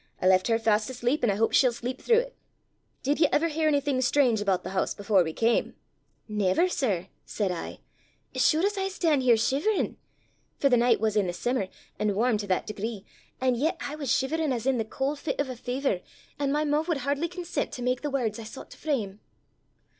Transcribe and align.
I 0.19 0.25
left 0.25 0.47
her 0.47 0.57
fast 0.57 0.89
asleep, 0.89 1.21
and 1.21 1.31
I 1.31 1.35
hope 1.35 1.53
she'll 1.53 1.71
sleep 1.71 2.01
through 2.01 2.17
it. 2.17 2.35
Did 3.03 3.19
you 3.19 3.27
ever 3.31 3.49
hear 3.49 3.67
anything 3.67 4.01
strange 4.01 4.41
about 4.41 4.63
the 4.63 4.71
house 4.71 4.95
before 4.95 5.23
we 5.23 5.31
came?' 5.31 5.75
'Never, 6.27 6.67
sir,' 6.67 7.05
said 7.23 7.51
I, 7.51 7.81
'as 8.33 8.43
sure 8.43 8.65
as 8.65 8.79
I 8.79 8.87
stan' 8.87 9.21
here 9.21 9.37
shiverin'!' 9.37 9.97
for 10.57 10.69
the 10.69 10.75
nicht 10.77 10.99
was 10.99 11.15
i' 11.15 11.21
the 11.21 11.33
simmer, 11.33 11.67
an' 11.99 12.15
warm 12.15 12.39
to 12.39 12.47
that 12.47 12.65
degree! 12.65 13.05
an' 13.39 13.53
yet 13.53 13.77
I 13.79 13.93
was 13.95 14.11
shiverin' 14.11 14.51
as 14.51 14.65
i' 14.65 14.71
the 14.71 14.85
cauld 14.85 15.19
fit 15.19 15.39
o' 15.39 15.43
a 15.43 15.55
fivver; 15.55 16.01
an' 16.39 16.51
my 16.51 16.65
moo' 16.65 16.81
wud 16.81 16.97
hardly 17.05 17.27
consent 17.27 17.71
to 17.73 17.83
mak 17.83 18.01
the 18.01 18.09
words 18.09 18.39
I 18.39 18.43
soucht 18.45 18.71
to 18.71 18.77
frame! 18.77 19.19